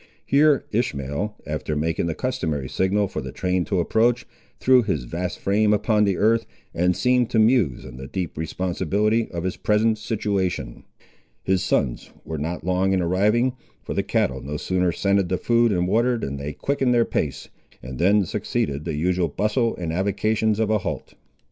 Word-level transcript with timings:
Here 0.25 0.65
Ishmael, 0.71 1.35
after 1.45 1.75
making 1.75 2.07
the 2.07 2.15
customary 2.15 2.67
signal 2.67 3.07
for 3.07 3.21
the 3.21 3.31
train 3.31 3.65
to 3.65 3.79
approach, 3.79 4.25
threw 4.59 4.81
his 4.81 5.03
vast 5.03 5.37
frame 5.37 5.73
upon 5.73 6.05
the 6.05 6.17
earth, 6.17 6.47
and 6.73 6.97
seemed 6.97 7.29
to 7.29 7.37
muse 7.37 7.85
on 7.85 7.97
the 7.97 8.07
deep 8.07 8.35
responsibility 8.35 9.29
of 9.29 9.43
his 9.43 9.57
present 9.57 9.99
situation. 9.99 10.85
His 11.43 11.61
sons 11.61 12.09
were 12.25 12.39
not 12.39 12.63
long 12.65 12.93
in 12.93 13.01
arriving; 13.03 13.53
for 13.83 13.93
the 13.93 14.01
cattle 14.01 14.41
no 14.41 14.57
sooner 14.57 14.91
scented 14.91 15.29
the 15.29 15.37
food 15.37 15.71
and 15.71 15.87
water 15.87 16.17
than 16.17 16.37
they 16.37 16.53
quickened 16.53 16.95
their 16.95 17.05
pace, 17.05 17.49
and 17.83 17.99
then 17.99 18.25
succeeded 18.25 18.85
the 18.85 18.95
usual 18.95 19.27
bustle 19.27 19.75
and 19.75 19.93
avocations 19.93 20.57
of 20.57 20.71
a 20.71 20.79
halt. 20.79 21.13